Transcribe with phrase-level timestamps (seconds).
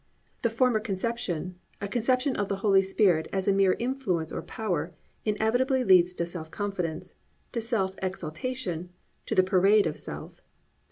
[0.41, 4.89] The former conception, the conception of the Holy Spirit as a mere influence or power,
[5.25, 7.13] inevitably leads to self confidence,
[7.51, 8.89] to self exaltation,
[9.27, 10.41] to the parade of self.